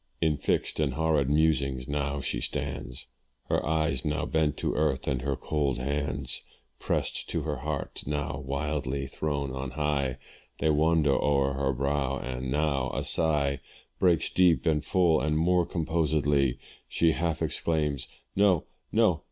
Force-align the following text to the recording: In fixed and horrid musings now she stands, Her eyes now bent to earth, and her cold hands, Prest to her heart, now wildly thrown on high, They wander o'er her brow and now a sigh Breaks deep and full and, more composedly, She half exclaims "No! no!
In 0.19 0.35
fixed 0.37 0.79
and 0.79 0.95
horrid 0.95 1.29
musings 1.29 1.87
now 1.87 2.21
she 2.21 2.41
stands, 2.41 3.05
Her 3.49 3.63
eyes 3.63 4.03
now 4.03 4.25
bent 4.25 4.57
to 4.57 4.73
earth, 4.73 5.07
and 5.07 5.21
her 5.21 5.35
cold 5.35 5.77
hands, 5.77 6.41
Prest 6.79 7.29
to 7.29 7.41
her 7.43 7.57
heart, 7.57 8.01
now 8.07 8.39
wildly 8.39 9.05
thrown 9.05 9.51
on 9.51 9.69
high, 9.69 10.17
They 10.57 10.71
wander 10.71 11.11
o'er 11.13 11.53
her 11.53 11.71
brow 11.71 12.17
and 12.17 12.49
now 12.49 12.89
a 12.95 13.03
sigh 13.03 13.59
Breaks 13.99 14.31
deep 14.31 14.65
and 14.65 14.83
full 14.83 15.21
and, 15.21 15.37
more 15.37 15.67
composedly, 15.67 16.57
She 16.89 17.11
half 17.11 17.43
exclaims 17.43 18.07
"No! 18.35 18.63
no! 18.91 19.19